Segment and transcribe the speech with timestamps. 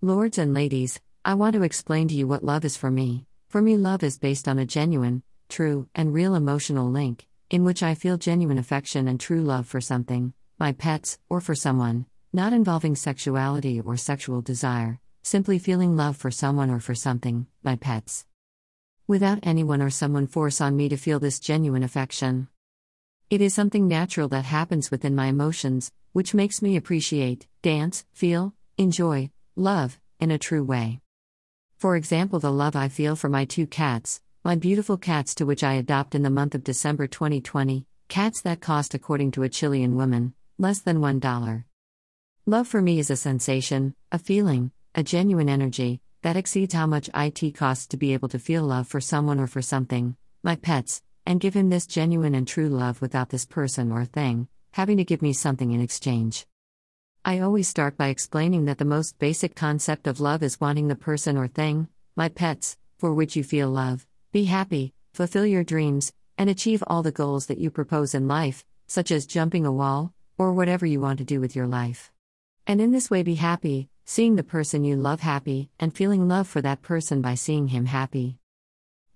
[0.00, 3.26] Lords and ladies, I want to explain to you what love is for me.
[3.48, 7.82] For me, love is based on a genuine, true, and real emotional link, in which
[7.82, 12.52] I feel genuine affection and true love for something, my pets, or for someone, not
[12.52, 18.24] involving sexuality or sexual desire, simply feeling love for someone or for something, my pets.
[19.08, 22.46] Without anyone or someone force on me to feel this genuine affection.
[23.30, 28.54] It is something natural that happens within my emotions, which makes me appreciate, dance, feel,
[28.76, 31.00] enjoy, love, in a true way.
[31.76, 35.64] For example, the love I feel for my two cats, my beautiful cats to which
[35.64, 39.96] I adopt in the month of December 2020, cats that cost, according to a Chilean
[39.96, 41.64] woman, less than $1.
[42.46, 47.10] Love for me is a sensation, a feeling, a genuine energy that exceeds how much
[47.14, 51.02] it costs to be able to feel love for someone or for something, my pets,
[51.26, 55.04] and give him this genuine and true love without this person or thing having to
[55.04, 56.46] give me something in exchange.
[57.24, 60.94] I always start by explaining that the most basic concept of love is wanting the
[60.94, 66.12] person or thing, my pets, for which you feel love, be happy, fulfill your dreams,
[66.38, 70.14] and achieve all the goals that you propose in life, such as jumping a wall,
[70.38, 72.12] or whatever you want to do with your life.
[72.66, 76.46] And in this way, be happy, seeing the person you love happy, and feeling love
[76.46, 78.38] for that person by seeing him happy.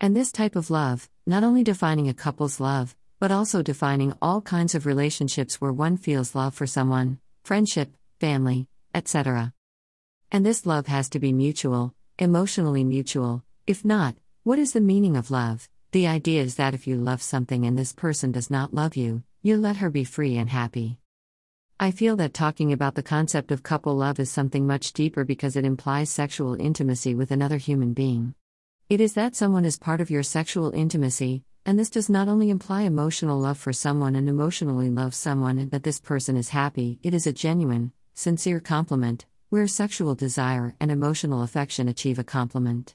[0.00, 4.40] And this type of love, not only defining a couple's love, but also defining all
[4.40, 9.52] kinds of relationships where one feels love for someone, friendship, family, etc.
[10.30, 13.42] And this love has to be mutual, emotionally mutual.
[13.66, 15.68] If not, what is the meaning of love?
[15.90, 19.24] The idea is that if you love something and this person does not love you,
[19.42, 20.98] you let her be free and happy.
[21.80, 25.56] I feel that talking about the concept of couple love is something much deeper because
[25.56, 28.34] it implies sexual intimacy with another human being.
[28.88, 32.50] It is that someone is part of your sexual intimacy, and this does not only
[32.50, 36.98] imply emotional love for someone and emotionally love someone and that this person is happy,
[37.02, 42.94] it is a genuine, sincere compliment, where sexual desire and emotional affection achieve a complement.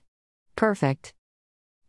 [0.56, 1.14] Perfect.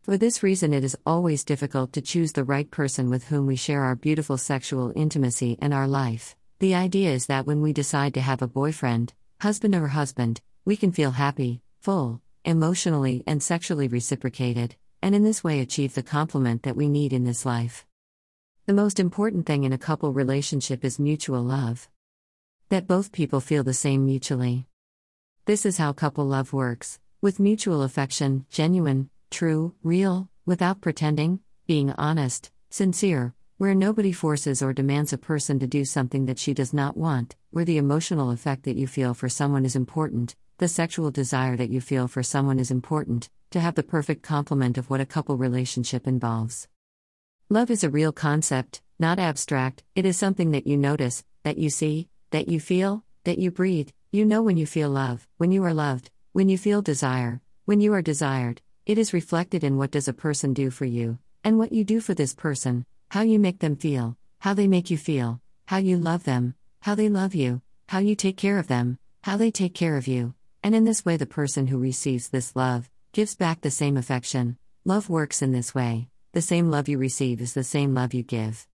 [0.03, 3.55] For this reason, it is always difficult to choose the right person with whom we
[3.55, 6.35] share our beautiful sexual intimacy and our life.
[6.59, 10.77] The idea is that when we decide to have a boyfriend, husband, or husband, we
[10.77, 16.63] can feel happy, full, emotionally, and sexually reciprocated, and in this way achieve the complement
[16.63, 17.85] that we need in this life.
[18.65, 21.89] The most important thing in a couple relationship is mutual love.
[22.69, 24.67] That both people feel the same mutually.
[25.45, 31.91] This is how couple love works with mutual affection, genuine, true, real, without pretending, being
[31.91, 36.73] honest, sincere, where nobody forces or demands a person to do something that she does
[36.73, 41.11] not want, where the emotional effect that you feel for someone is important, the sexual
[41.11, 45.01] desire that you feel for someone is important, to have the perfect complement of what
[45.01, 46.67] a couple relationship involves.
[47.49, 51.69] Love is a real concept, not abstract, it is something that you notice, that you
[51.69, 53.89] see, that you feel, that you breathe.
[54.11, 57.81] You know when you feel love, when you are loved, when you feel desire, when
[57.81, 58.61] you are desired.
[58.85, 62.01] It is reflected in what does a person do for you, and what you do
[62.01, 65.97] for this person, how you make them feel, how they make you feel, how you
[65.97, 69.73] love them, how they love you, how you take care of them, how they take
[69.73, 70.33] care of you.
[70.63, 74.55] And in this way, the person who receives this love gives back the same affection.
[74.85, 78.21] Love works in this way the same love you receive is the same love you
[78.21, 78.67] give.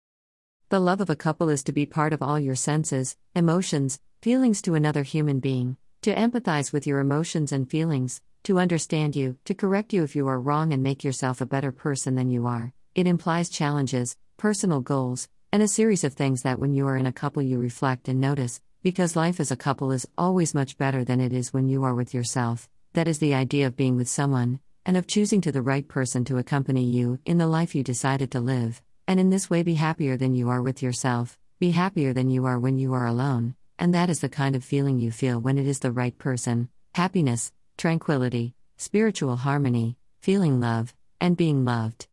[0.69, 4.59] The love of a couple is to be part of all your senses, emotions, feelings
[4.63, 9.53] to another human being, to empathize with your emotions and feelings, to understand you, to
[9.53, 12.73] correct you if you are wrong and make yourself a better person than you are.
[12.95, 17.05] It implies challenges, personal goals, and a series of things that when you are in
[17.05, 21.03] a couple you reflect and notice, because life as a couple is always much better
[21.03, 22.67] than it is when you are with yourself.
[22.93, 26.23] That is the idea of being with someone, and of choosing to the right person
[26.25, 29.73] to accompany you in the life you decided to live, and in this way be
[29.73, 33.55] happier than you are with yourself, be happier than you are when you are alone,
[33.79, 36.69] and that is the kind of feeling you feel when it is the right person
[36.93, 42.05] happiness, tranquility, spiritual harmony, feeling love, and being loved.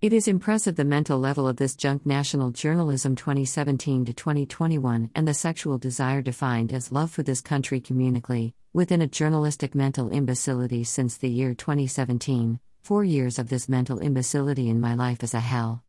[0.00, 5.26] It is impressive the mental level of this junk National Journalism 2017 to 2021 and
[5.26, 10.84] the sexual desire defined as love for this country communically, within a journalistic mental imbecility
[10.84, 12.60] since the year 2017.
[12.80, 15.82] Four years of this mental imbecility in my life is a hell.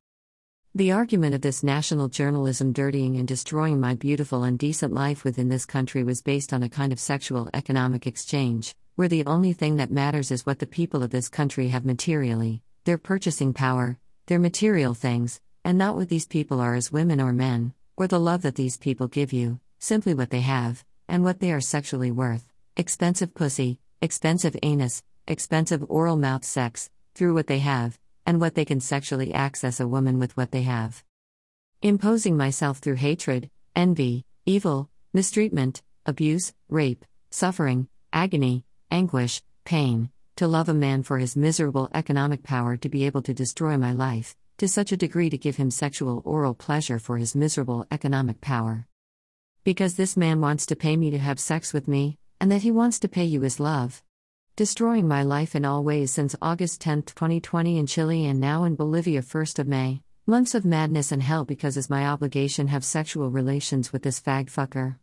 [0.74, 5.50] The argument of this national journalism dirtying and destroying my beautiful and decent life within
[5.50, 9.76] this country was based on a kind of sexual economic exchange, where the only thing
[9.76, 13.98] that matters is what the people of this country have materially their purchasing power,
[14.28, 18.20] their material things, and not what these people are as women or men, or the
[18.20, 22.12] love that these people give you, simply what they have, and what they are sexually
[22.12, 22.46] worth
[22.78, 28.64] expensive pussy, expensive anus, expensive oral mouth sex, through what they have, and what they
[28.64, 31.04] can sexually access a woman with what they have.
[31.82, 40.10] Imposing myself through hatred, envy, evil, mistreatment, abuse, rape, suffering, agony, anguish, pain,
[40.40, 43.92] to love a man for his miserable economic power to be able to destroy my
[43.92, 48.40] life, to such a degree to give him sexual oral pleasure for his miserable economic
[48.40, 48.88] power.
[49.66, 52.72] Because this man wants to pay me to have sex with me, and that he
[52.72, 54.02] wants to pay you his love.
[54.56, 58.76] Destroying my life in all ways since August 10, 2020 in Chile and now in
[58.78, 60.04] Bolivia 1st of May.
[60.26, 64.50] Months of madness and hell because it's my obligation have sexual relations with this fag
[64.50, 64.96] fucker.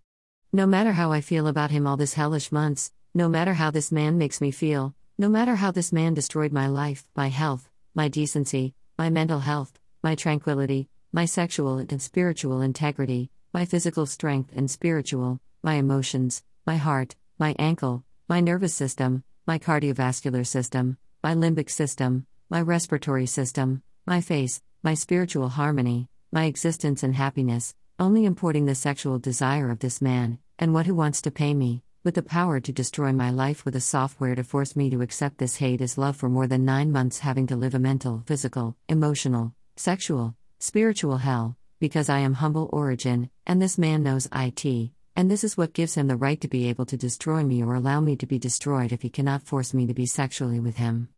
[0.50, 3.93] No matter how I feel about him all this hellish months, no matter how this
[3.93, 8.07] man makes me feel, no matter how this man destroyed my life, my health, my
[8.07, 14.71] decency, my mental health, my tranquility, my sexual and spiritual integrity, my physical strength and
[14.71, 21.71] spiritual, my emotions, my heart, my ankle, my nervous system, my cardiovascular system, my limbic
[21.71, 28.67] system, my respiratory system, my face, my spiritual harmony, my existence and happiness, only importing
[28.67, 32.23] the sexual desire of this man, and what who wants to pay me, with the
[32.23, 35.81] power to destroy my life with a software to force me to accept this hate
[35.81, 40.37] as love for more than nine months, having to live a mental, physical, emotional, sexual,
[40.61, 45.56] spiritual hell, because I am humble origin, and this man knows IT, and this is
[45.56, 48.26] what gives him the right to be able to destroy me or allow me to
[48.26, 51.09] be destroyed if he cannot force me to be sexually with him.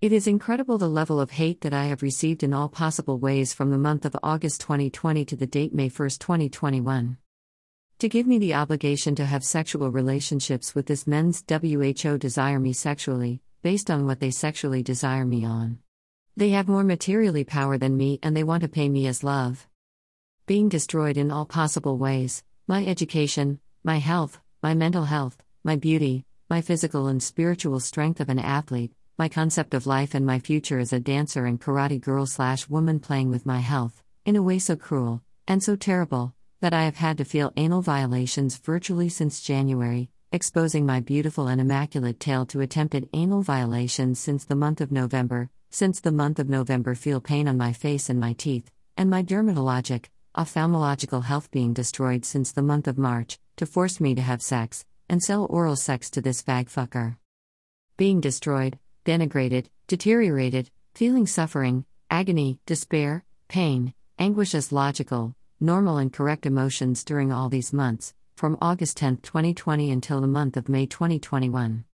[0.00, 3.52] It is incredible the level of hate that I have received in all possible ways
[3.52, 7.18] from the month of August 2020 to the date May 1, 2021.
[8.00, 12.74] To give me the obligation to have sexual relationships with this men's WHO desire me
[12.74, 15.78] sexually, based on what they sexually desire me on.
[16.36, 19.66] They have more materially power than me and they want to pay me as love.
[20.44, 26.26] Being destroyed in all possible ways my education, my health, my mental health, my beauty,
[26.50, 30.78] my physical and spiritual strength of an athlete, my concept of life and my future
[30.78, 34.58] as a dancer and karate girl slash woman playing with my health, in a way
[34.58, 39.42] so cruel, and so terrible, that I have had to feel anal violations virtually since
[39.42, 44.90] January, exposing my beautiful and immaculate tail to attempted anal violations since the month of
[44.90, 49.10] November, since the month of November feel pain on my face and my teeth, and
[49.10, 50.06] my dermatologic,
[50.36, 54.84] ophthalmological health being destroyed since the month of March, to force me to have sex,
[55.08, 57.16] and sell oral sex to this fag fucker.
[57.96, 66.44] Being destroyed, denigrated, deteriorated, feeling suffering, agony, despair, pain, anguish as logical, normal, and correct
[66.44, 71.84] emotions during all these months, from August 10, 2020 until the month of May 2021.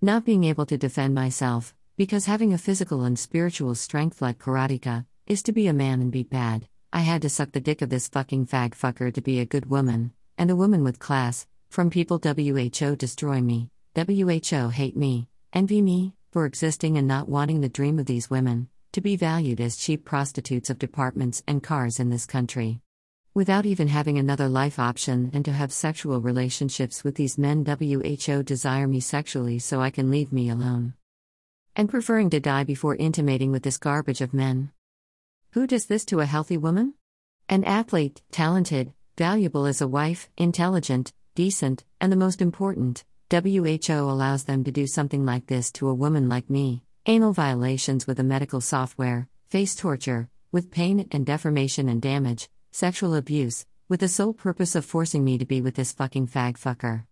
[0.00, 5.06] Not being able to defend myself, because having a physical and spiritual strength like karateka,
[5.26, 7.88] is to be a man and be bad, I had to suck the dick of
[7.88, 11.88] this fucking fag fucker to be a good woman, and a woman with class, from
[11.88, 17.70] people WHO destroy me, WHO hate me, envy me, for existing and not wanting the
[17.70, 22.10] dream of these women, to be valued as cheap prostitutes of departments and cars in
[22.10, 22.81] this country.
[23.34, 28.42] Without even having another life option and to have sexual relationships with these men, WHO
[28.42, 30.92] desire me sexually so I can leave me alone.
[31.74, 34.70] And preferring to die before intimating with this garbage of men.
[35.52, 36.92] Who does this to a healthy woman?
[37.48, 44.44] An athlete, talented, valuable as a wife, intelligent, decent, and the most important, WHO allows
[44.44, 48.24] them to do something like this to a woman like me anal violations with a
[48.24, 54.32] medical software, face torture, with pain and deformation and damage, sexual abuse, with the sole
[54.32, 57.04] purpose of forcing me to be with this fucking fag fucker.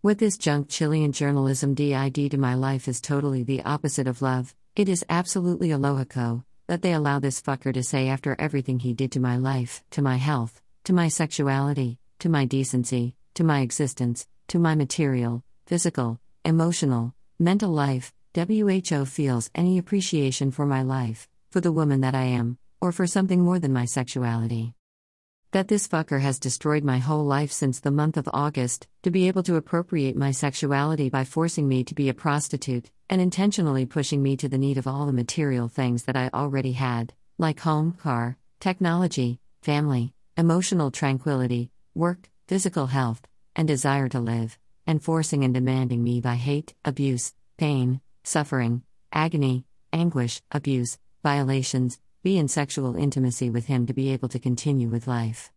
[0.00, 4.54] What this junk Chilean journalism did to my life is totally the opposite of love,
[4.74, 8.94] it is absolutely a lohico that they allow this fucker to say after everything he
[8.94, 13.60] did to my life, to my health, to my sexuality, to my decency, to my
[13.60, 21.28] existence, to my material, physical, emotional, mental life, WHO feels any appreciation for my life,
[21.50, 24.74] for the woman that I am, or for something more than my sexuality.
[25.52, 29.28] That this fucker has destroyed my whole life since the month of August, to be
[29.28, 34.22] able to appropriate my sexuality by forcing me to be a prostitute, and intentionally pushing
[34.22, 37.92] me to the need of all the material things that I already had, like home,
[37.92, 43.22] car, technology, family, emotional tranquility, work, physical health,
[43.56, 48.82] and desire to live, and forcing and demanding me by hate, abuse, pain, suffering,
[49.14, 49.64] agony,
[49.94, 55.06] anguish, abuse, violations, be in sexual intimacy with him to be able to continue with
[55.06, 55.52] life.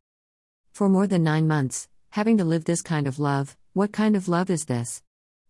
[0.73, 4.27] For more than nine months, having to live this kind of love, what kind of
[4.27, 5.01] love is this?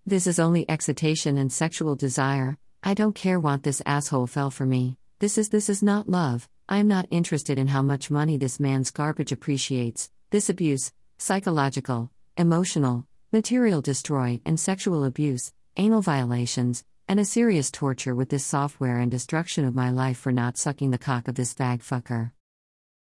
[0.05, 2.57] This is only excitation and sexual desire.
[2.81, 4.97] I don't care what this asshole fell for me.
[5.19, 6.47] This is this is not love.
[6.69, 10.09] I am not interested in how much money this man's garbage appreciates.
[10.29, 18.15] This abuse, psychological, emotional, material destroy, and sexual abuse, anal violations, and a serious torture
[18.15, 21.53] with this software and destruction of my life for not sucking the cock of this
[21.53, 22.31] fag fucker.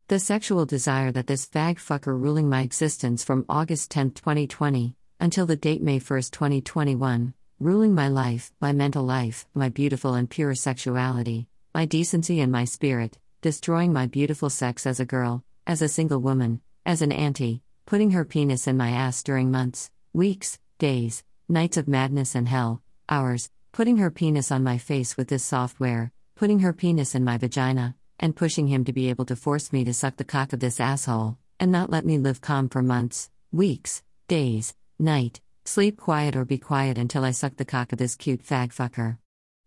[0.08, 5.46] The sexual desire that this fag fucker ruling my existence from August 10, 2020, until
[5.46, 10.56] the date May 1, 2021, ruling my life, my mental life, my beautiful and pure
[10.56, 15.90] sexuality, my decency and my spirit, destroying my beautiful sex as a girl, as a
[15.90, 21.26] single woman, as an auntie, putting her penis in my ass during months, weeks, days,
[21.50, 26.12] nights of madness and hell, hours, putting her penis on my face with this software,
[26.36, 29.84] putting her penis in my vagina, and pushing him to be able to force me
[29.86, 33.29] to suck the cock of this asshole, and not let me live calm for months,
[33.51, 38.15] weeks, days, night, sleep quiet or be quiet until I suck the cock of this
[38.15, 39.19] cute fag fucker.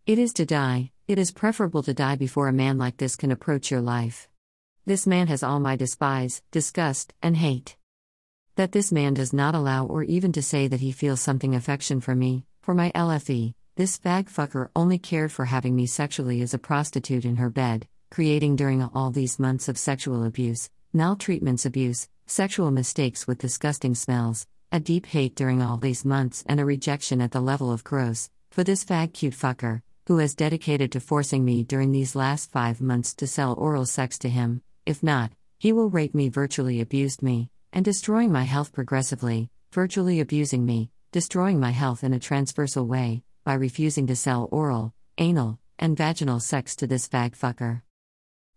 [0.07, 3.31] It is to die, it is preferable to die before a man like this can
[3.31, 4.29] approach your life.
[4.87, 7.77] This man has all my despise, disgust, and hate.
[8.57, 12.01] That this man does not allow or even to say that he feels something affection
[12.01, 16.53] for me, for my LFE, this fag fucker only cared for having me sexually as
[16.53, 22.07] a prostitute in her bed, creating during all these months of sexual abuse, maltreatments, abuse,
[22.27, 27.23] sexual mistakes with disgusting smells, a deep hate during all these months, and a rejection
[27.23, 31.43] at the level of gross, for this fag cute fucker, who has dedicated to forcing
[31.43, 35.73] me during these last five months to sell oral sex to him, if not, he
[35.73, 41.59] will rape me, virtually abused me, and destroying my health progressively, virtually abusing me, destroying
[41.59, 46.77] my health in a transversal way, by refusing to sell oral, anal, and vaginal sex
[46.77, 47.83] to this fag fucker.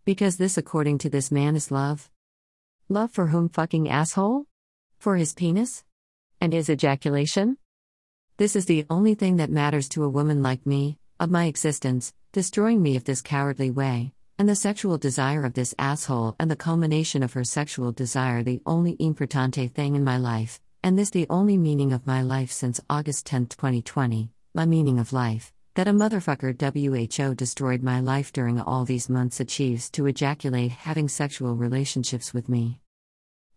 [0.05, 2.11] Because this, according to this man, is love?
[2.89, 4.45] Love for whom fucking asshole?
[4.99, 5.83] For his penis?
[6.39, 7.57] And his ejaculation?
[8.37, 12.13] This is the only thing that matters to a woman like me, of my existence,
[12.31, 16.55] destroying me of this cowardly way, and the sexual desire of this asshole and the
[16.55, 21.25] culmination of her sexual desire the only importante thing in my life, and this the
[21.31, 25.91] only meaning of my life since August 10, 2020 my meaning of life, that a
[25.91, 32.35] motherfucker WHO destroyed my life during all these months achieves to ejaculate having sexual relationships
[32.35, 32.79] with me.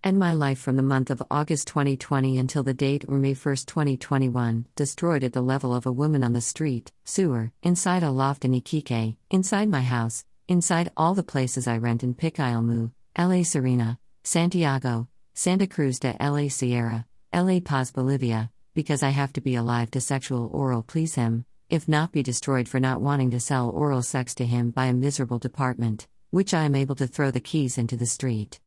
[0.02, 3.56] And my life from the month of August 2020 until the date or May 1,
[3.66, 8.46] 2021, destroyed at the level of a woman on the street, sewer, inside a loft
[8.46, 13.98] in Iquique, inside my house, inside all the places I rent in Picailmu, LA Serena,
[14.24, 19.90] Santiago, Santa Cruz de LA Sierra, LA Paz Bolivia, because I have to be alive
[19.92, 24.02] to sexual oral please him, if not be destroyed for not wanting to sell oral
[24.02, 27.78] sex to him by a miserable department, which I am able to throw the keys
[27.78, 28.60] into the street.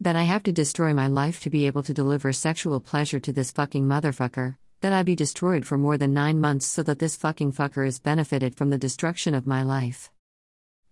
[0.00, 3.32] That I have to destroy my life to be able to deliver sexual pleasure to
[3.32, 7.14] this fucking motherfucker, that I be destroyed for more than nine months so that this
[7.14, 10.10] fucking fucker is benefited from the destruction of my life.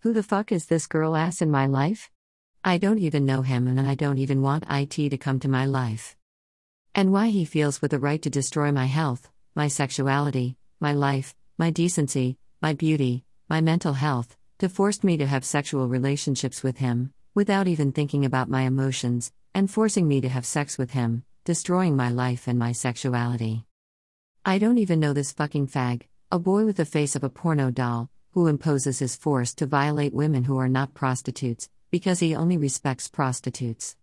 [0.00, 2.10] Who the fuck is this girl ass in my life?
[2.62, 5.64] I don't even know him and I don't even want IT to come to my
[5.64, 6.14] life.
[6.96, 11.34] And why he feels with the right to destroy my health, my sexuality, my life,
[11.58, 16.78] my decency, my beauty, my mental health, to force me to have sexual relationships with
[16.78, 21.24] him, without even thinking about my emotions, and forcing me to have sex with him,
[21.44, 23.64] destroying my life and my sexuality.
[24.44, 27.72] I don't even know this fucking fag, a boy with the face of a porno
[27.72, 32.56] doll, who imposes his force to violate women who are not prostitutes, because he only
[32.56, 33.96] respects prostitutes.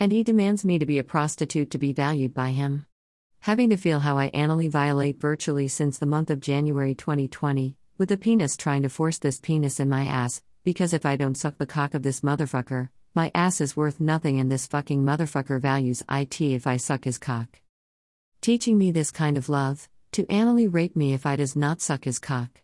[0.00, 2.86] And he demands me to be a prostitute to be valued by him.
[3.40, 8.08] Having to feel how I anally violate virtually since the month of January 2020, with
[8.08, 11.58] the penis trying to force this penis in my ass, because if I don't suck
[11.58, 16.02] the cock of this motherfucker, my ass is worth nothing and this fucking motherfucker values
[16.10, 17.60] IT if I suck his cock.
[18.40, 22.04] Teaching me this kind of love, to anally rape me if I does not suck
[22.04, 22.62] his cock.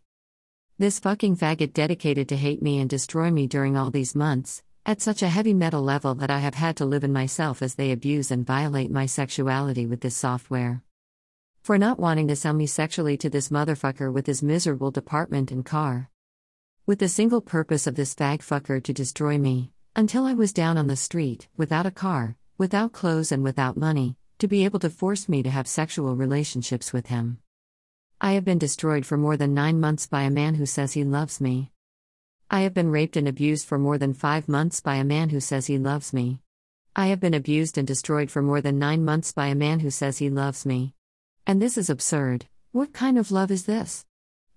[0.78, 5.00] This fucking faggot dedicated to hate me and destroy me during all these months, at
[5.00, 7.90] such a heavy metal level that I have had to live in myself as they
[7.90, 10.84] abuse and violate my sexuality with this software.
[11.60, 15.64] For not wanting to sell me sexually to this motherfucker with his miserable department and
[15.64, 16.08] car.
[16.86, 20.78] With the single purpose of this fag fucker to destroy me, until I was down
[20.78, 24.88] on the street, without a car, without clothes, and without money, to be able to
[24.88, 27.38] force me to have sexual relationships with him.
[28.20, 31.02] I have been destroyed for more than nine months by a man who says he
[31.02, 31.72] loves me.
[32.48, 35.40] I have been raped and abused for more than five months by a man who
[35.40, 36.38] says he loves me.
[36.94, 39.90] I have been abused and destroyed for more than nine months by a man who
[39.90, 40.94] says he loves me.
[41.44, 42.46] And this is absurd.
[42.70, 44.04] What kind of love is this?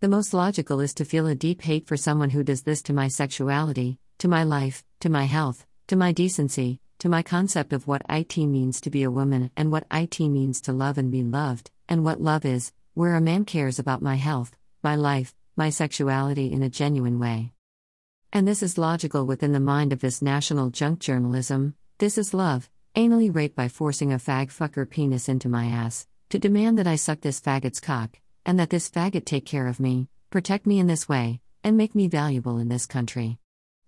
[0.01, 2.93] The most logical is to feel a deep hate for someone who does this to
[2.93, 7.87] my sexuality, to my life, to my health, to my decency, to my concept of
[7.87, 11.23] what IT means to be a woman and what IT means to love and be
[11.23, 15.71] loved, and what love is, where a man cares about my health, my life, my
[15.71, 17.51] sexuality in a genuine way.
[18.31, 21.73] And this is logical within the mind of this national junk journalism.
[21.97, 26.37] This is love, anally raped by forcing a fag fucker penis into my ass, to
[26.37, 30.09] demand that I suck this faggot's cock, and that this faggot take care of me,
[30.29, 33.39] protect me in this way, and make me valuable in this country.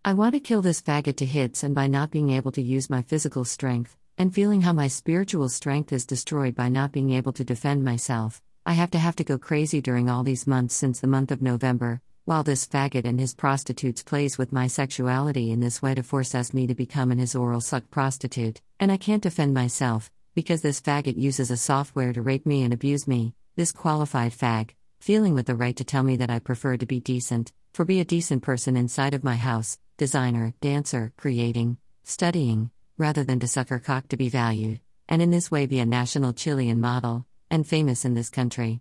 [0.04, 2.90] I want to kill this faggot to hits and by not being able to use
[2.90, 7.34] my physical strength, and feeling how my spiritual strength is destroyed by not being able
[7.34, 11.00] to defend myself, I have to have to go crazy during all these months since
[11.00, 15.60] the month of November, while this faggot and his prostitutes plays with my sexuality in
[15.60, 18.98] this way to force us me to become an his oral suck prostitute, and I
[18.98, 23.34] can't defend myself, because this faggot uses a software to rape me and abuse me,
[23.56, 27.00] this qualified fag, feeling with the right to tell me that I prefer to be
[27.00, 33.24] decent, for be a decent person inside of my house, designer, dancer, creating, studying, rather
[33.24, 36.34] than to suck her cock to be valued, and in this way be a national
[36.34, 38.80] Chilean model, and famous in this country.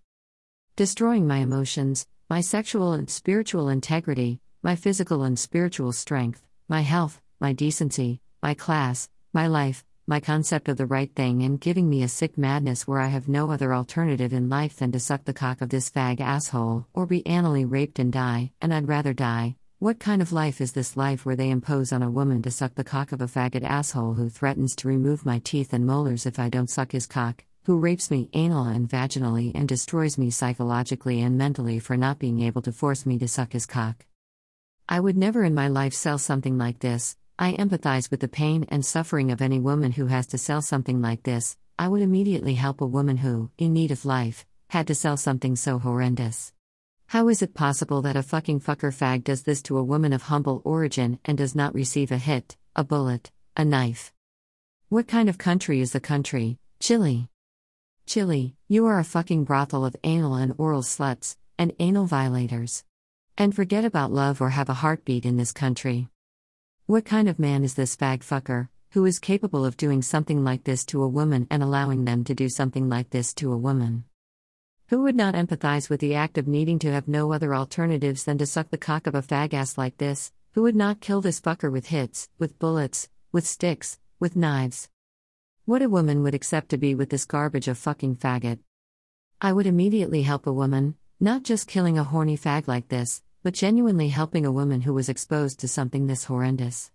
[0.76, 7.20] Destroying my emotions, my sexual and spiritual integrity, my physical and spiritual strength, my health,
[7.40, 12.04] my decency, my class, my life, my concept of the right thing, and giving me
[12.04, 15.32] a sick madness where I have no other alternative in life than to suck the
[15.32, 19.56] cock of this fag asshole, or be anally raped and die, and I'd rather die.
[19.80, 22.76] What kind of life is this life where they impose on a woman to suck
[22.76, 26.38] the cock of a faggot asshole who threatens to remove my teeth and molars if
[26.38, 27.44] I don't suck his cock?
[27.64, 32.40] Who rapes me anal and vaginally and destroys me psychologically and mentally for not being
[32.40, 34.06] able to force me to suck his cock.
[34.88, 37.16] I would never in my life sell something like this.
[37.38, 41.00] I empathize with the pain and suffering of any woman who has to sell something
[41.00, 41.56] like this.
[41.78, 45.56] I would immediately help a woman who, in need of life, had to sell something
[45.56, 46.52] so horrendous.
[47.06, 50.22] How is it possible that a fucking fucker fag does this to a woman of
[50.22, 54.12] humble origin and does not receive a hit, a bullet, a knife?
[54.90, 56.58] What kind of country is the country?
[56.78, 57.28] Chile.
[58.10, 62.82] Chile, you are a fucking brothel of anal and oral sluts, and anal violators.
[63.38, 66.08] And forget about love or have a heartbeat in this country.
[66.86, 70.64] What kind of man is this fag fucker, who is capable of doing something like
[70.64, 74.02] this to a woman and allowing them to do something like this to a woman?
[74.88, 78.38] Who would not empathize with the act of needing to have no other alternatives than
[78.38, 80.32] to suck the cock of a fag ass like this?
[80.54, 84.88] Who would not kill this fucker with hits, with bullets, with sticks, with knives?
[85.70, 88.58] What a woman would accept to be with this garbage of fucking faggot.
[89.40, 93.54] I would immediately help a woman, not just killing a horny fag like this, but
[93.54, 96.90] genuinely helping a woman who was exposed to something this horrendous.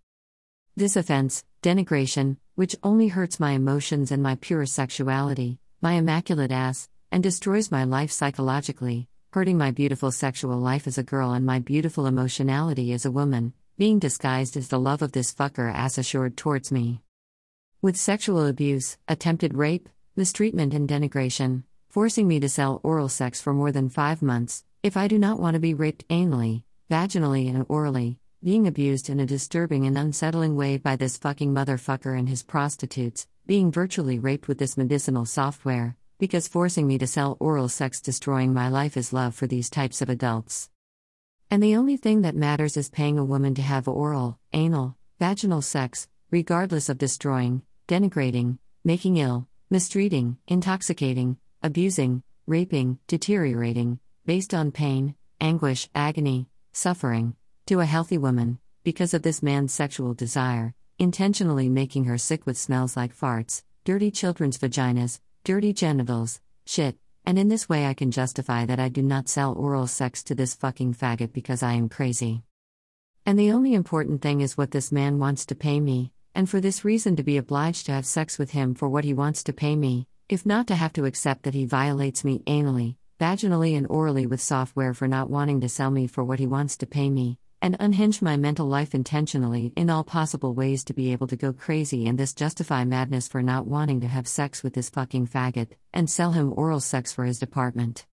[0.75, 6.89] This offense, denigration, which only hurts my emotions and my pure sexuality, my immaculate ass,
[7.13, 11.59] and destroys my life psychologically, hurting my beautiful sexual life as a girl and my
[11.59, 16.35] beautiful emotionality as a woman, being disguised as the love of this fucker ass assured
[16.35, 17.01] towards me
[17.85, 23.53] with sexual abuse, attempted rape, mistreatment, and denigration, forcing me to sell oral sex for
[23.53, 27.63] more than five months, if I do not want to be raped anally, vaginally, and
[27.69, 32.41] orally, being abused in a disturbing and unsettling way by this fucking motherfucker and his
[32.41, 38.01] prostitutes, being virtually raped with this medicinal software, because forcing me to sell oral sex
[38.01, 40.71] destroying my life is love for these types of adults.
[41.51, 45.61] And the only thing that matters is paying a woman to have oral, anal, vaginal
[45.61, 55.15] sex, regardless of destroying, denigrating, making ill, mistreating, intoxicating, abusing, raping, deteriorating, based on pain,
[55.39, 62.05] anguish, agony, suffering, to a healthy woman, because of this man's sexual desire, intentionally making
[62.05, 67.67] her sick with smells like farts, dirty children's vaginas, dirty genitals, shit, and in this
[67.67, 71.33] way I can justify that I do not sell oral sex to this fucking faggot
[71.33, 72.43] because I am crazy.
[73.25, 76.59] And the only important thing is what this man wants to pay me, and for
[76.59, 79.53] this reason to be obliged to have sex with him for what he wants to
[79.53, 83.87] pay me, if not to have to accept that he violates me anally, vaginally, and
[83.89, 87.09] orally with software for not wanting to sell me for what he wants to pay
[87.09, 91.37] me, and unhinge my mental life intentionally in all possible ways to be able to
[91.37, 95.25] go crazy and this justify madness for not wanting to have sex with this fucking
[95.25, 98.05] faggot, and sell him oral sex for his department.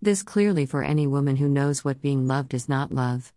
[0.00, 3.32] This clearly for any woman who knows what being loved is not love.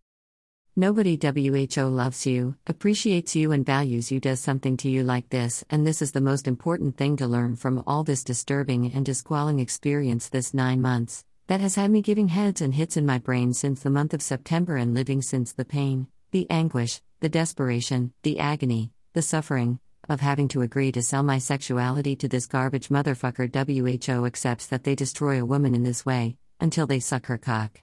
[0.77, 5.63] Nobody WHO loves you, appreciates you, and values you does something to you like this,
[5.69, 9.61] and this is the most important thing to learn from all this disturbing and disqualifying
[9.61, 13.53] experience this nine months, that has had me giving heads and hits in my brain
[13.53, 18.37] since the month of September and living since the pain, the anguish, the desperation, the
[18.37, 23.47] agony, the suffering, of having to agree to sell my sexuality to this garbage motherfucker.
[23.47, 27.81] WHO accepts that they destroy a woman in this way, until they suck her cock.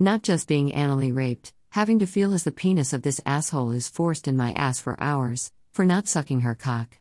[0.00, 3.88] Not just being anally raped having to feel as the penis of this asshole is
[3.88, 6.98] forced in my ass for hours, for not sucking her cock.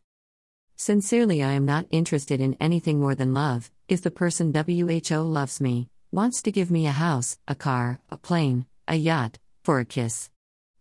[0.76, 3.72] Sincerely, I am not interested in anything more than love.
[3.88, 8.18] If the person WHO loves me, wants to give me a house, a car, a
[8.18, 10.30] plane, a yacht, for a kiss.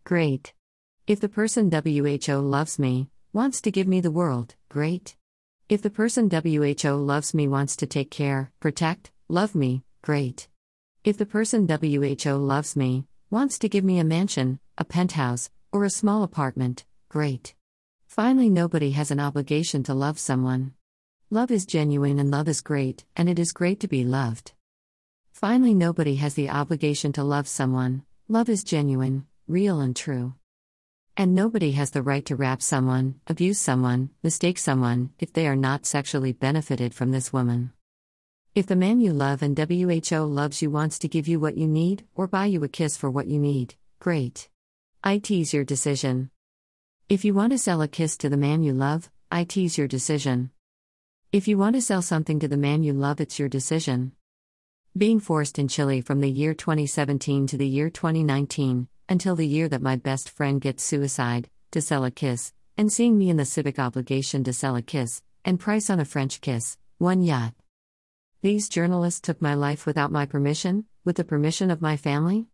[0.05, 0.53] Great.
[1.07, 5.17] If the person WHO loves me, wants to give me the world, great.
[5.69, 10.49] If the person WHO loves me wants to take care, protect, love me, great.
[11.05, 15.85] If the person WHO loves me, Wants to give me a mansion, a penthouse, or
[15.85, 17.55] a small apartment, great.
[18.07, 20.73] Finally, nobody has an obligation to love someone.
[21.29, 24.53] Love is genuine and love is great, and it is great to be loved.
[25.31, 28.03] Finally, nobody has the obligation to love someone.
[28.29, 30.33] Love is genuine, real, and true.
[31.15, 35.55] And nobody has the right to rap someone, abuse someone, mistake someone, if they are
[35.55, 37.73] not sexually benefited from this woman.
[38.59, 41.69] If the man you love and WHO loves you wants to give you what you
[41.69, 44.49] need, or buy you a kiss for what you need, great.
[45.07, 46.33] IT's your decision.
[47.09, 50.51] If you want to sell a kiss to the man you love, IT's your decision.
[51.31, 54.11] If you want to sell something to the man you love, it's your decision.
[54.97, 59.69] Being forced in Chile from the year 2017 to the year 2019, until the year
[59.69, 63.45] that my best friend gets suicide, to sell a kiss, and seeing me in the
[63.45, 67.55] civic obligation to sell a kiss, and price on a French kiss, one yacht.
[68.41, 72.47] These journalists took my life without my permission, with the permission of my family?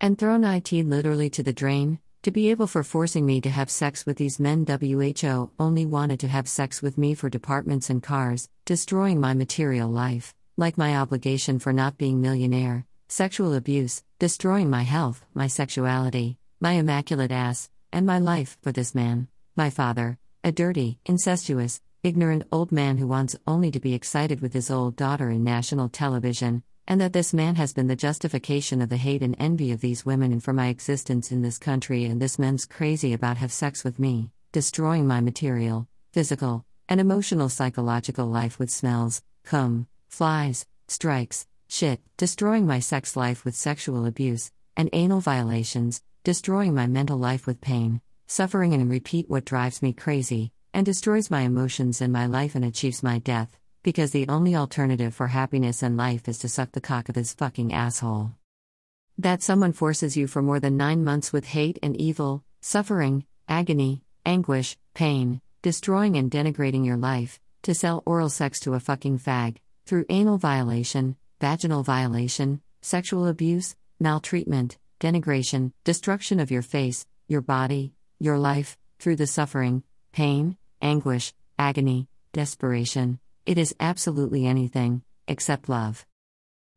[0.00, 3.68] And thrown IT literally to the drain, to be able for forcing me to have
[3.70, 8.02] sex with these men WHO only wanted to have sex with me for departments and
[8.02, 14.70] cars, destroying my material life, like my obligation for not being millionaire, sexual abuse, destroying
[14.70, 20.16] my health, my sexuality, my immaculate ass, and my life for this man, my father,
[20.42, 24.94] a dirty, incestuous, ignorant old man who wants only to be excited with his old
[24.94, 29.22] daughter in national television, and that this man has been the justification of the hate
[29.22, 32.64] and envy of these women and for my existence in this country and this man's
[32.64, 38.70] crazy about have sex with me destroying my material physical and emotional psychological life with
[38.70, 46.00] smells cum flies strikes shit destroying my sex life with sexual abuse and anal violations
[46.22, 51.30] destroying my mental life with pain suffering and repeat what drives me crazy and destroys
[51.30, 55.82] my emotions and my life and achieves my death because the only alternative for happiness
[55.82, 58.30] and life is to suck the cock of his fucking asshole.
[59.16, 64.02] That someone forces you for more than nine months with hate and evil, suffering, agony,
[64.26, 69.56] anguish, pain, destroying and denigrating your life, to sell oral sex to a fucking fag,
[69.86, 77.94] through anal violation, vaginal violation, sexual abuse, maltreatment, denigration, destruction of your face, your body,
[78.20, 86.06] your life, through the suffering, pain, anguish, agony, desperation, it is absolutely anything, except love.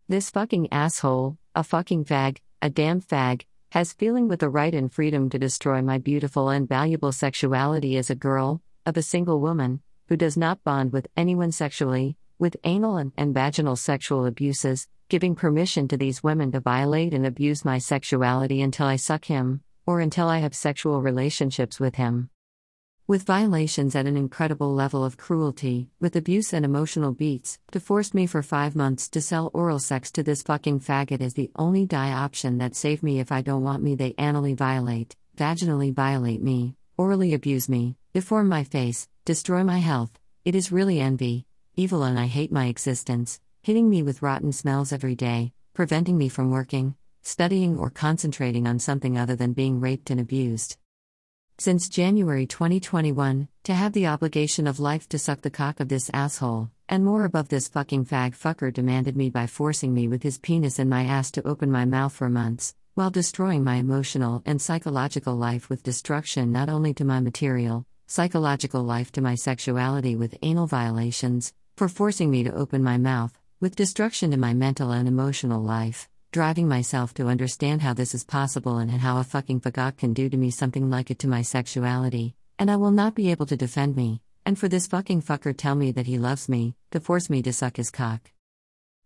[0.08, 4.92] This fucking asshole, a fucking fag, a damn fag, has feeling with the right and
[4.92, 9.82] freedom to destroy my beautiful and valuable sexuality as a girl, of a single woman,
[10.08, 15.36] who does not bond with anyone sexually, with anal and, and vaginal sexual abuses, giving
[15.36, 20.00] permission to these women to violate and abuse my sexuality until I suck him, or
[20.00, 22.30] until I have sexual relationships with him
[23.10, 28.14] with violations at an incredible level of cruelty, with abuse and emotional beats, to force
[28.14, 31.88] me for five months to sell oral sex to this fucking faggot is the only
[31.88, 33.96] die option that save me if I don't want me.
[33.96, 40.12] They anally violate, vaginally violate me, orally abuse me, deform my face, destroy my health.
[40.46, 44.94] It is really envy, evil, and I hate my existence, hitting me with rotten smells
[44.94, 46.94] every day, preventing me from working,
[47.24, 50.78] studying, or concentrating on something other than being raped and abused
[51.60, 56.10] since January 2021, to have the obligation of life to suck the cock of this
[56.14, 60.38] asshole, and more above this fucking fag fucker demanded me by forcing me with his
[60.38, 64.62] penis in my ass to open my mouth for months, while destroying my emotional and
[64.62, 70.38] psychological life with destruction not only to my material, psychological life to my sexuality with
[70.42, 75.10] anal violations, for forcing me to open my mouth, with destruction to my mental and
[75.10, 79.98] emotional life driving myself to understand how this is possible and how a fucking fagot
[79.98, 83.32] can do to me something like it to my sexuality, and I will not be
[83.32, 86.76] able to defend me, and for this fucking fucker tell me that he loves me,
[86.92, 88.32] to force me to suck his cock.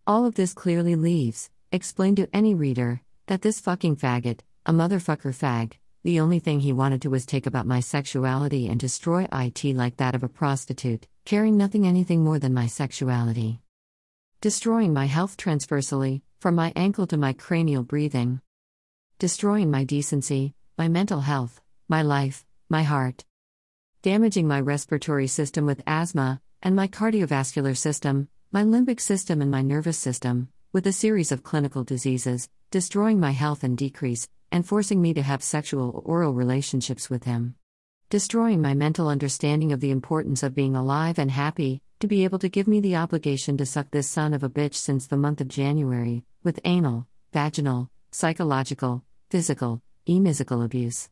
[0.05, 5.33] All of this clearly leaves, explain to any reader, that this fucking faggot, a motherfucker
[5.33, 9.63] fag, the only thing he wanted to was take about my sexuality and destroy it
[9.77, 13.61] like that of a prostitute, caring nothing anything more than my sexuality.
[14.41, 18.41] Destroying my health transversally, from my ankle to my cranial breathing.
[19.17, 23.23] Destroying my decency, my mental health, my life, my heart.
[24.01, 29.61] Damaging my respiratory system with asthma, and my cardiovascular system, my limbic system, and my
[29.61, 35.01] nervous system, with a series of clinical diseases, destroying my health and decrease, and forcing
[35.01, 37.55] me to have sexual or oral relationships with him.
[38.09, 42.37] Destroying my mental understanding of the importance of being alive and happy, to be able
[42.37, 45.39] to give me the obligation to suck this son of a bitch since the month
[45.39, 51.09] of January, with anal, vaginal, psychological, physical, emisical abuse.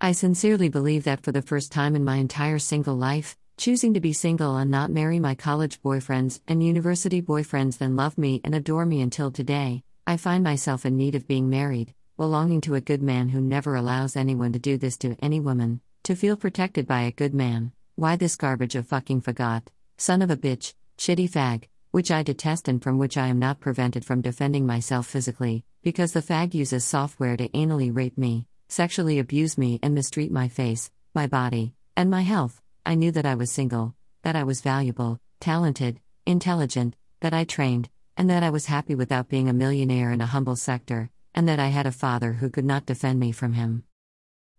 [0.00, 4.00] I sincerely believe that for the first time in my entire single life, choosing to
[4.00, 8.54] be single and not marry my college boyfriends and university boyfriends then love me and
[8.54, 12.80] adore me until today, I find myself in need of being married, belonging to a
[12.80, 16.86] good man who never allows anyone to do this to any woman, to feel protected
[16.86, 17.72] by a good man.
[17.96, 22.68] Why this garbage of fucking fagot, son of a bitch, shitty fag, which I detest
[22.68, 26.84] and from which I am not prevented from defending myself physically, because the fag uses
[26.84, 32.10] software to anally rape me, sexually abuse me, and mistreat my face, my body, and
[32.10, 32.60] my health.
[32.84, 37.88] I knew that I was single, that I was valuable, talented, intelligent, that I trained,
[38.16, 41.60] and that I was happy without being a millionaire in a humble sector, and that
[41.60, 43.84] I had a father who could not defend me from him.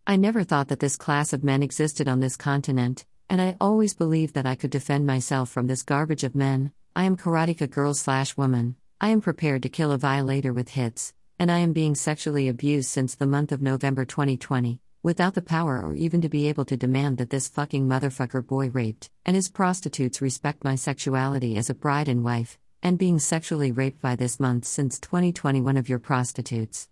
[0.07, 3.93] I never thought that this class of men existed on this continent, and I always
[3.93, 6.71] believed that I could defend myself from this garbage of men.
[6.95, 8.75] I am karateka girl slash woman.
[9.01, 12.89] I am prepared to kill a violator with hits, and I am being sexually abused
[12.89, 16.77] since the month of November 2020, without the power or even to be able to
[16.77, 21.75] demand that this fucking motherfucker boy raped, and his prostitutes respect my sexuality as a
[21.75, 26.87] bride and wife, and being sexually raped by this month since 2021 of your prostitutes.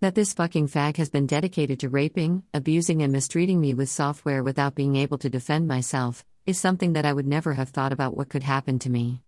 [0.00, 4.42] That this fucking fag has been dedicated to raping, abusing, and mistreating me with software
[4.42, 8.14] without being able to defend myself is something that I would never have thought about
[8.14, 9.22] what could happen to me.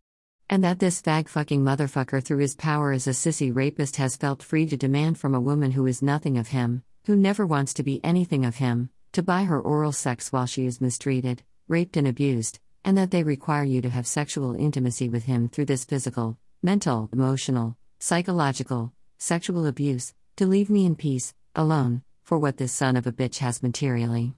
[0.50, 4.42] And that this fag fucking motherfucker, through his power as a sissy rapist, has felt
[4.42, 7.82] free to demand from a woman who is nothing of him, who never wants to
[7.82, 12.06] be anything of him, to buy her oral sex while she is mistreated, raped, and
[12.06, 16.36] abused, and that they require you to have sexual intimacy with him through this physical,
[16.62, 22.96] mental, emotional, psychological, sexual abuse, to leave me in peace, alone, for what this son
[22.96, 24.36] of a bitch has materially.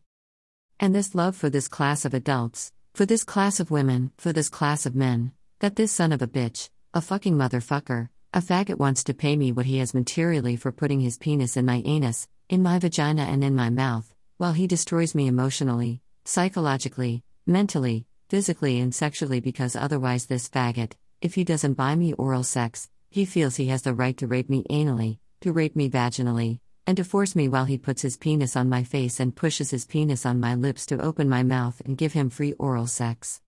[0.78, 4.48] And this love for this class of adults, for this class of women, for this
[4.48, 9.04] class of men, that this son of a bitch, a fucking motherfucker, a faggot wants
[9.04, 12.62] to pay me what he has materially for putting his penis in my anus, in
[12.62, 18.94] my vagina, and in my mouth, while he destroys me emotionally, psychologically, mentally, physically, and
[18.94, 23.66] sexually because otherwise, this faggot, if he doesn't buy me oral sex, he feels he
[23.66, 27.48] has the right to rape me anally, to rape me vaginally, and to force me
[27.48, 30.84] while he puts his penis on my face and pushes his penis on my lips
[30.86, 33.40] to open my mouth and give him free oral sex.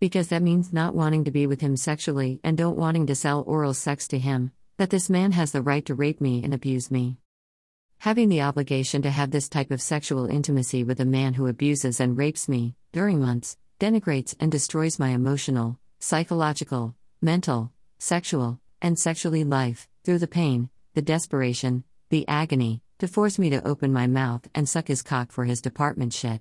[0.00, 3.44] Because that means not wanting to be with him sexually and don't wanting to sell
[3.46, 6.90] oral sex to him, that this man has the right to rape me and abuse
[6.90, 7.18] me.
[7.98, 12.00] Having the obligation to have this type of sexual intimacy with a man who abuses
[12.00, 19.44] and rapes me, during months, denigrates and destroys my emotional, psychological, mental, sexual, and sexually
[19.44, 24.48] life, through the pain, the desperation, the agony, to force me to open my mouth
[24.54, 26.40] and suck his cock for his department shit.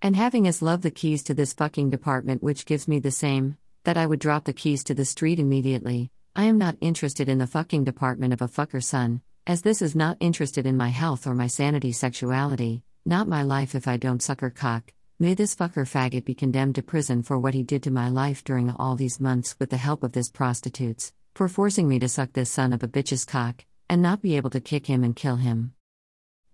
[0.00, 3.58] And having as love the keys to this fucking department, which gives me the same,
[3.84, 6.10] that I would drop the keys to the street immediately.
[6.34, 9.94] I am not interested in the fucking department of a fucker son, as this is
[9.94, 14.22] not interested in my health or my sanity sexuality, not my life if I don't
[14.22, 14.90] suck her cock.
[15.18, 18.42] May this fucker faggot be condemned to prison for what he did to my life
[18.42, 22.32] during all these months with the help of this prostitutes, for forcing me to suck
[22.32, 25.36] this son of a bitch's cock, and not be able to kick him and kill
[25.36, 25.74] him.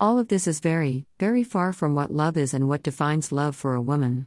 [0.00, 3.54] All of this is very, very far from what love is and what defines love
[3.54, 4.26] for a woman.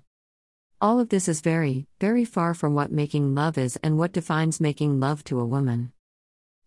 [0.80, 4.62] All of this is very, very far from what making love is and what defines
[4.62, 5.91] making love to a woman.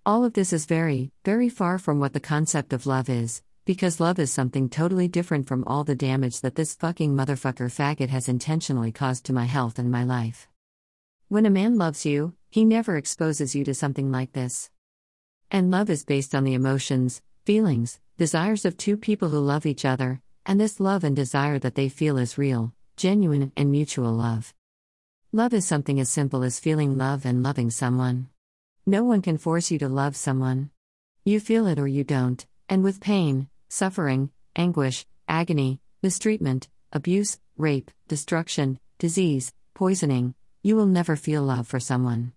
[0.04, 4.00] All of this is very, very far from what the concept of love is, because
[4.00, 8.28] love is something totally different from all the damage that this fucking motherfucker faggot has
[8.28, 10.46] intentionally caused to my health and my life.
[11.30, 14.70] When a man loves you, he never exposes you to something like this.
[15.50, 19.84] And love is based on the emotions, feelings, desires of two people who love each
[19.84, 24.54] other, and this love and desire that they feel is real, genuine, and mutual love.
[25.30, 28.30] Love is something as simple as feeling love and loving someone.
[28.86, 30.70] No one can force you to love someone.
[31.26, 37.90] You feel it or you don't, and with pain, suffering, anguish, agony, mistreatment, abuse, rape,
[38.08, 42.32] destruction, disease, poisoning, you will never feel love for someone.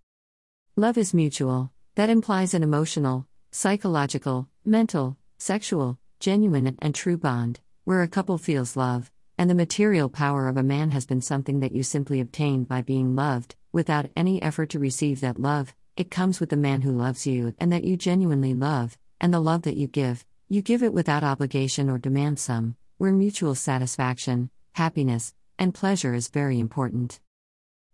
[0.75, 8.03] Love is mutual, that implies an emotional, psychological, mental, sexual, genuine, and true bond, where
[8.03, 11.71] a couple feels love, and the material power of a man has been something that
[11.71, 15.73] you simply obtained by being loved, without any effort to receive that love.
[15.97, 19.39] It comes with the man who loves you and that you genuinely love, and the
[19.39, 24.49] love that you give, you give it without obligation or demand some, where mutual satisfaction,
[24.73, 27.19] happiness, and pleasure is very important.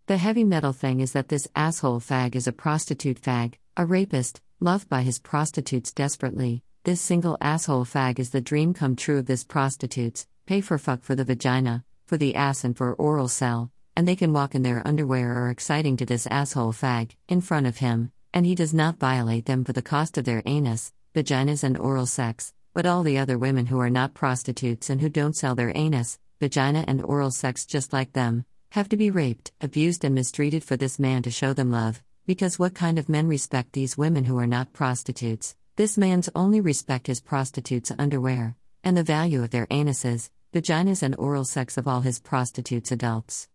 [0.08, 4.40] The heavy metal thing is that this asshole fag is a prostitute fag, a rapist,
[4.58, 6.62] loved by his prostitutes desperately.
[6.84, 11.02] This single asshole fag is the dream come true of this prostitutes, pay for fuck
[11.02, 14.62] for the vagina, for the ass, and for oral cell, and they can walk in
[14.62, 18.72] their underwear or exciting to this asshole fag, in front of him, and he does
[18.72, 23.02] not violate them for the cost of their anus, vaginas, and oral sex, but all
[23.02, 27.02] the other women who are not prostitutes and who don't sell their anus, vagina, and
[27.02, 31.22] oral sex just like them, have to be raped, abused, and mistreated for this man
[31.22, 32.02] to show them love.
[32.26, 35.56] Because what kind of men respect these women who are not prostitutes?
[35.76, 41.16] This man's only respect is prostitutes' underwear, and the value of their anuses, vaginas, and
[41.16, 43.48] oral sex of all his prostitutes adults.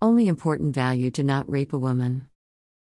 [0.00, 2.28] Only important value to not rape a woman.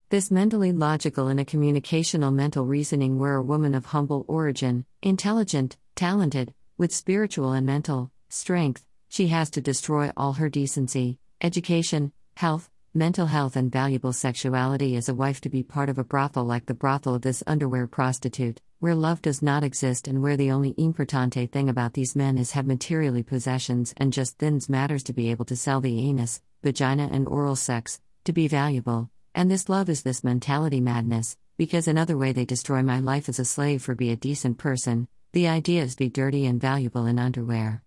[0.08, 5.76] This mentally logical and a communicational mental reasoning where a woman of humble origin, intelligent,
[5.96, 12.70] talented, with spiritual and mental strength, she has to destroy all her decency, education, health,
[12.94, 16.66] mental health, and valuable sexuality as a wife to be part of a brothel like
[16.66, 20.74] the brothel of this underwear prostitute, where love does not exist and where the only
[20.74, 25.30] importante thing about these men is have materially possessions and just thins matters to be
[25.30, 29.90] able to sell the anus, vagina, and oral sex, to be valuable and this love
[29.90, 33.94] is this mentality madness, because another way they destroy my life as a slave for
[33.94, 37.82] be a decent person, the idea is be dirty and valuable in underwear.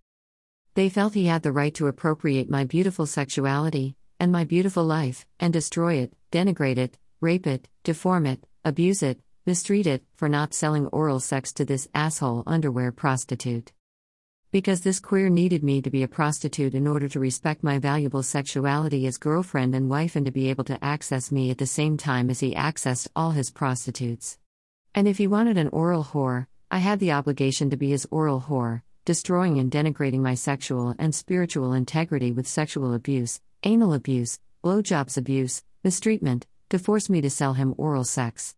[0.76, 5.26] They felt he had the right to appropriate my beautiful sexuality, and my beautiful life,
[5.40, 10.54] and destroy it, denigrate it, rape it, deform it, abuse it, mistreat it, for not
[10.54, 13.72] selling oral sex to this asshole underwear prostitute.
[14.52, 18.24] Because this queer needed me to be a prostitute in order to respect my valuable
[18.24, 21.98] sexuality as girlfriend and wife and to be able to access me at the same
[21.98, 24.38] time as he accessed all his prostitutes.
[24.96, 28.42] And if he wanted an oral whore, I had the obligation to be his oral
[28.42, 35.18] whore, destroying and denigrating my sexual and spiritual integrity with sexual abuse, anal abuse, blowjobs
[35.18, 38.56] abuse, mistreatment, to force me to sell him oral sex.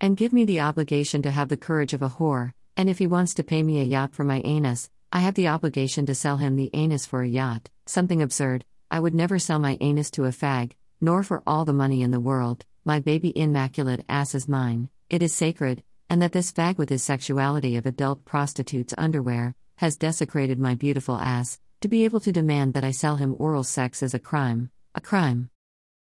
[0.00, 3.06] And give me the obligation to have the courage of a whore, and if he
[3.06, 6.38] wants to pay me a yacht for my anus, I have the obligation to sell
[6.38, 8.64] him the anus for a yacht, something absurd.
[8.90, 12.10] I would never sell my anus to a fag, nor for all the money in
[12.10, 12.64] the world.
[12.84, 17.04] My baby immaculate ass is mine, it is sacred, and that this fag with his
[17.04, 21.60] sexuality of adult prostitute's underwear has desecrated my beautiful ass.
[21.82, 25.00] To be able to demand that I sell him oral sex is a crime, a
[25.00, 25.50] crime.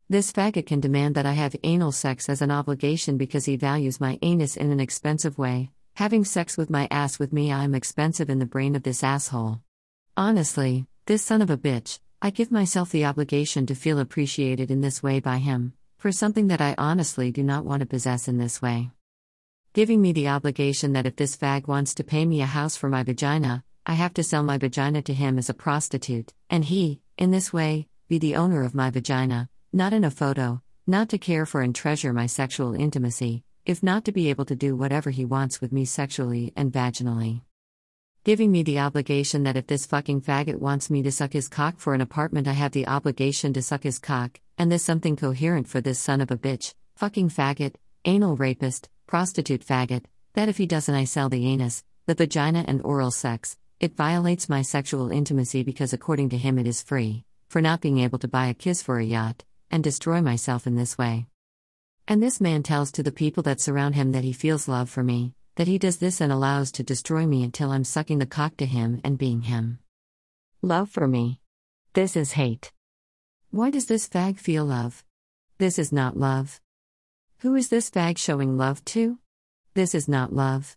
[0.07, 3.99] This faggot can demand that I have anal sex as an obligation because he values
[3.99, 5.71] my anus in an expensive way.
[5.95, 9.59] Having sex with my ass with me, I'm expensive in the brain of this asshole.
[10.15, 14.79] Honestly, this son of a bitch, I give myself the obligation to feel appreciated in
[14.79, 18.37] this way by him, for something that I honestly do not want to possess in
[18.37, 18.91] this way.
[19.79, 22.89] Giving me the obligation that if this fag wants to pay me a house for
[22.89, 26.99] my vagina, I have to sell my vagina to him as a prostitute, and he,
[27.17, 31.17] in this way, be the owner of my vagina, not in a photo, not to
[31.17, 35.11] care for and treasure my sexual intimacy, if not to be able to do whatever
[35.11, 37.43] he wants with me sexually and vaginally.
[38.25, 41.79] Giving me the obligation that if this fucking faggot wants me to suck his cock
[41.79, 45.69] for an apartment, I have the obligation to suck his cock, and there's something coherent
[45.69, 50.65] for this son of a bitch, fucking faggot, anal rapist, prostitute faggot, that if he
[50.65, 53.57] doesn't, I sell the anus, the vagina, and oral sex.
[53.79, 57.99] It violates my sexual intimacy because, according to him, it is free, for not being
[57.99, 61.27] able to buy a kiss for a yacht, and destroy myself in this way.
[62.07, 65.03] And this man tells to the people that surround him that he feels love for
[65.03, 68.57] me, that he does this and allows to destroy me until I'm sucking the cock
[68.57, 69.79] to him and being him.
[70.61, 71.39] Love for me.
[71.93, 72.71] This is hate.
[73.51, 75.03] Why does this fag feel love?
[75.57, 76.61] This is not love.
[77.41, 79.17] Who is this fag showing love to?
[79.73, 80.75] This is not love.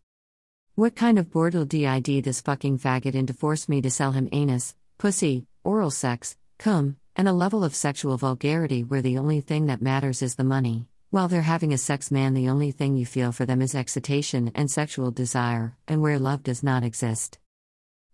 [0.77, 4.29] What kind of bordel did this fucking faggot in to force me to sell him
[4.31, 9.67] anus, pussy, oral sex, cum, and a level of sexual vulgarity where the only thing
[9.67, 10.87] that matters is the money?
[11.11, 14.53] While they're having a sex man, the only thing you feel for them is excitation
[14.55, 17.41] and sexual desire, and where love does not exist.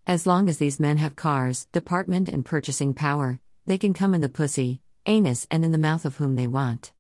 [0.07, 4.23] As long as these men have cars, department, and purchasing power, they can come in
[4.23, 6.93] the pussy, anus, and in the mouth of whom they want.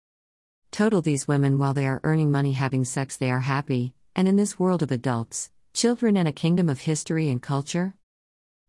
[0.70, 4.36] Total these women, while they are earning money having sex, they are happy, and in
[4.36, 7.94] this world of adults, children, and a kingdom of history and culture?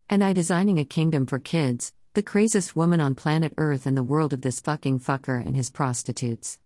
[0.08, 4.02] And I designing a kingdom for kids, the craziest woman on planet Earth in the
[4.02, 6.58] world of this fucking fucker and his prostitutes.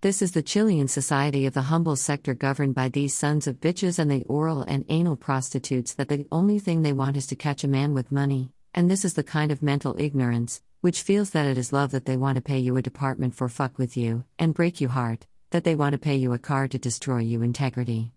[0.00, 3.98] This is the Chilean society of the humble sector governed by these sons of bitches
[3.98, 7.62] and the oral and anal prostitutes that the only thing they want is to catch
[7.62, 11.46] a man with money, and this is the kind of mental ignorance, which feels that
[11.46, 14.24] it is love that they want to pay you a department for fuck with you,
[14.36, 17.40] and break you heart, that they want to pay you a car to destroy you
[17.40, 18.10] integrity.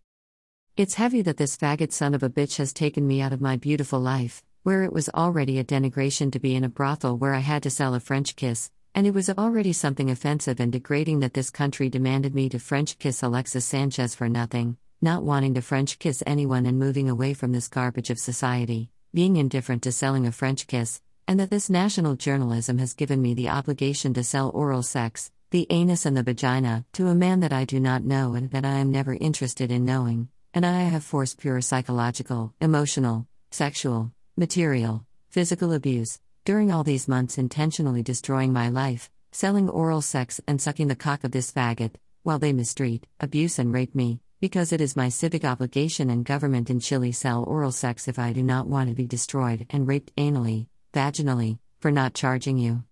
[0.75, 3.55] It's heavy that this faggot son of a bitch has taken me out of my
[3.55, 7.39] beautiful life, where it was already a denigration to be in a brothel where I
[7.39, 11.35] had to sell a French kiss, and it was already something offensive and degrading that
[11.35, 15.99] this country demanded me to French kiss Alexis Sanchez for nothing, not wanting to French
[15.99, 20.31] kiss anyone and moving away from this garbage of society, being indifferent to selling a
[20.31, 24.83] French kiss, and that this national journalism has given me the obligation to sell oral
[24.83, 28.51] sex, the anus and the vagina, to a man that I do not know and
[28.51, 34.11] that I am never interested in knowing, and I have forced pure psychological, emotional, sexual,
[34.37, 40.61] material, physical abuse, during all these months intentionally destroying my life, selling oral sex and
[40.61, 44.81] sucking the cock of this faggot, while they mistreat, abuse, and rape me, because it
[44.81, 48.67] is my civic obligation and government in Chile sell oral sex if I do not
[48.67, 52.83] want to be destroyed and raped anally, vaginally, for not charging you.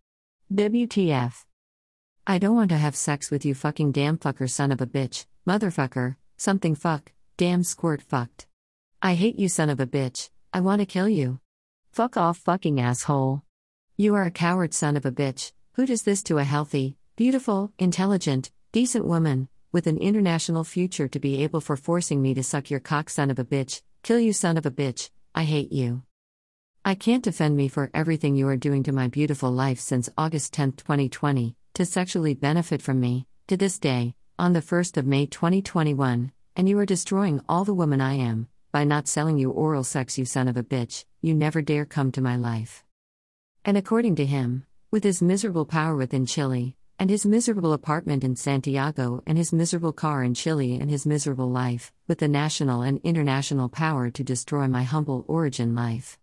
[0.54, 1.46] WTF.
[2.28, 5.26] I don't want to have sex with you fucking damn fucker son of a bitch,
[5.48, 8.46] motherfucker, something fuck, damn squirt fucked.
[9.02, 11.40] I hate you son of a bitch, I want to kill you.
[11.92, 13.44] Fuck off fucking asshole.
[13.96, 17.72] You are a coward son of a bitch, who does this to a healthy, beautiful,
[17.80, 22.70] intelligent, decent woman, with an international future to be able for forcing me to suck
[22.70, 26.04] your cock son of a bitch, kill you son of a bitch, I hate you.
[26.86, 30.52] I can't defend me for everything you are doing to my beautiful life since August
[30.52, 35.26] 10, 2020, to sexually benefit from me, to this day, on the 1st of May
[35.26, 39.86] 2021, and you are destroying all the woman I am, by not selling you oral
[39.86, 42.84] sex, you son of a bitch, you never dare come to my life.
[43.64, 48.36] And according to him, with his miserable power within Chile, and his miserable apartment in
[48.36, 53.00] Santiago, and his miserable car in Chile, and his miserable life, with the national and
[53.06, 56.20] international power to destroy my humble origin life.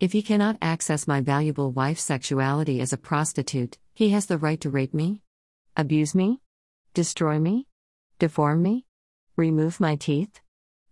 [0.00, 4.58] If he cannot access my valuable wife's sexuality as a prostitute, he has the right
[4.62, 5.20] to rape me?
[5.76, 6.40] Abuse me?
[6.94, 7.66] Destroy me?
[8.18, 8.86] Deform me?
[9.36, 10.40] Remove my teeth?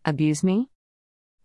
[0.05, 0.69] Abuse me?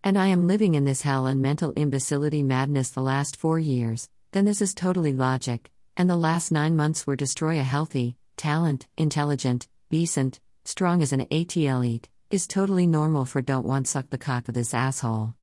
[0.03, 4.09] And I am living in this hell and mental imbecility madness the last four years,
[4.33, 8.87] then this is totally logic, and the last nine months were destroy a healthy, talent,
[8.97, 14.17] intelligent, decent, strong as an ATL eat, is totally normal for don't want suck the
[14.17, 15.35] cock of this asshole.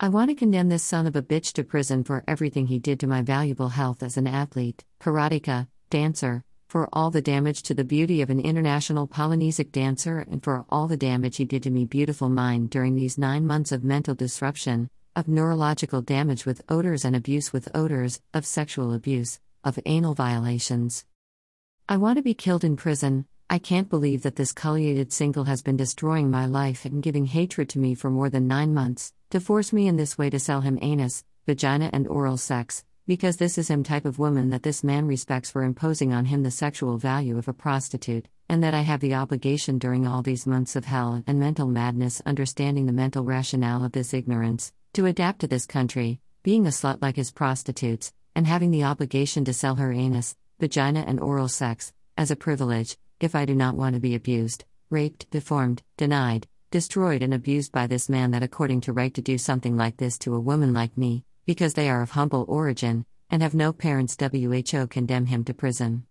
[0.00, 3.00] I want to condemn this son of a bitch to prison for everything he did
[3.00, 7.82] to my valuable health as an athlete, karateka, dancer, for all the damage to the
[7.82, 11.84] beauty of an international Polynesic dancer, and for all the damage he did to me
[11.84, 17.16] beautiful mind during these nine months of mental disruption, of neurological damage with odors and
[17.16, 21.06] abuse with odors, of sexual abuse, of anal violations.
[21.88, 23.26] I want to be killed in prison.
[23.50, 27.70] I can't believe that this culliated single has been destroying my life and giving hatred
[27.70, 30.60] to me for more than nine months, to force me in this way to sell
[30.60, 34.84] him anus, vagina, and oral sex, because this is him type of woman that this
[34.84, 38.82] man respects for imposing on him the sexual value of a prostitute, and that I
[38.82, 43.24] have the obligation during all these months of hell and mental madness, understanding the mental
[43.24, 48.12] rationale of this ignorance, to adapt to this country, being a slut like his prostitutes,
[48.34, 52.98] and having the obligation to sell her anus, vagina, and oral sex, as a privilege,
[53.20, 57.86] if I do not want to be abused, raped, deformed, denied, destroyed, and abused by
[57.86, 60.96] this man that according to right to do something like this to a woman like
[60.96, 65.54] me, because they are of humble origin, and have no parents, WHO condemn him to
[65.54, 66.04] prison.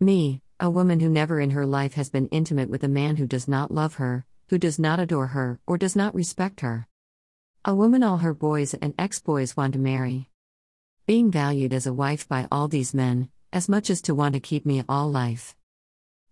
[0.00, 3.26] Me, a woman who never in her life has been intimate with a man who
[3.26, 6.86] does not love her, who does not adore her, or does not respect her.
[7.64, 10.28] A woman all her boys and ex boys want to marry
[11.04, 14.40] being valued as a wife by all these men, as much as to want to
[14.40, 15.56] keep me all life.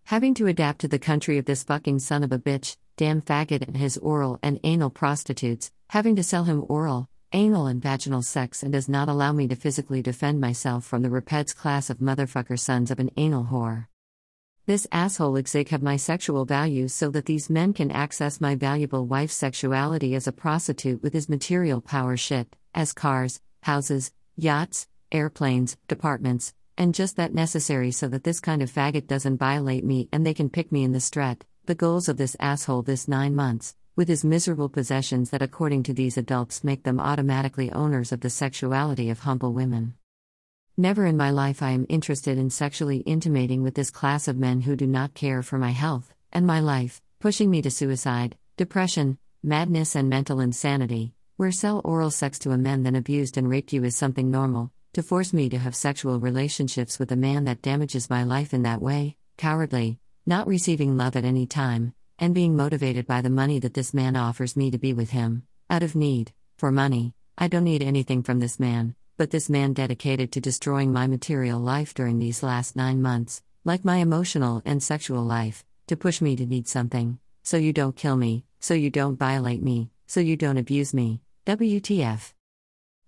[0.04, 3.66] Having to adapt to the country of this fucking son of a bitch, damn faggot
[3.66, 8.62] and his oral and anal prostitutes, having to sell him oral, anal, and vaginal sex
[8.62, 12.58] and does not allow me to physically defend myself from the Rapeds class of motherfucker
[12.58, 13.86] sons of an anal whore.
[14.66, 19.06] This asshole exig have my sexual values so that these men can access my valuable
[19.06, 25.76] wife's sexuality as a prostitute with his material power shit, as cars, houses, yachts, airplanes,
[25.88, 30.24] departments, and just that necessary so that this kind of faggot doesn't violate me and
[30.24, 31.44] they can pick me in the street.
[31.66, 35.92] The goals of this asshole this nine months, with his miserable possessions that according to
[35.92, 39.92] these adults make them automatically owners of the sexuality of humble women.
[40.78, 44.62] Never in my life I am interested in sexually intimating with this class of men
[44.62, 49.18] who do not care for my health and my life, pushing me to suicide, depression,
[49.42, 53.72] madness, and mental insanity where sell oral sex to a man then abused and raped
[53.72, 57.62] you is something normal, to force me to have sexual relationships with a man that
[57.62, 62.56] damages my life in that way, cowardly, not receiving love at any time, and being
[62.56, 65.94] motivated by the money that this man offers me to be with him, out of
[65.94, 67.14] need, for money.
[67.38, 71.60] I don't need anything from this man, but this man dedicated to destroying my material
[71.60, 76.36] life during these last nine months, like my emotional and sexual life, to push me
[76.36, 80.36] to need something, so you don't kill me, so you don't violate me, so you
[80.36, 82.32] don't abuse me, WTF.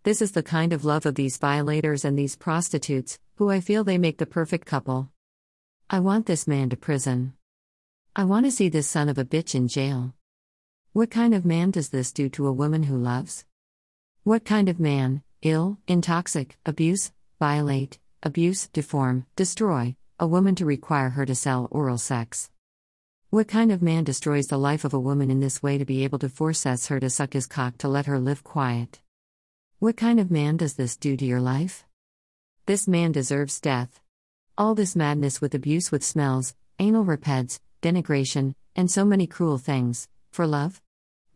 [0.04, 3.84] This is the kind of love of these violators and these prostitutes, who I feel
[3.84, 5.12] they make the perfect couple.
[5.88, 7.34] I want this man to prison.
[8.16, 10.14] I want to see this son of a bitch in jail.
[10.92, 13.44] What kind of man does this do to a woman who loves?
[14.24, 21.10] What kind of man, ill, intoxic, abuse, violate, abuse, deform, destroy, a woman to require
[21.10, 22.50] her to sell oral sex?
[23.30, 26.02] What kind of man destroys the life of a woman in this way to be
[26.02, 29.00] able to force her to suck his cock to let her live quiet?
[29.82, 31.84] What kind of man does this do to your life?
[32.66, 34.00] This man deserves death.
[34.56, 40.06] All this madness with abuse with smells, anal repeds, denigration, and so many cruel things,
[40.30, 40.80] for love?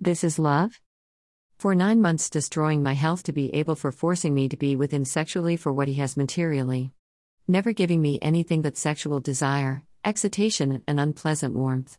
[0.01, 0.81] This is love?
[1.59, 4.93] For nine months, destroying my health to be able for forcing me to be with
[4.93, 6.93] him sexually for what he has materially.
[7.49, 11.95] Never giving me anything but sexual desire, excitation, and unpleasant warmth.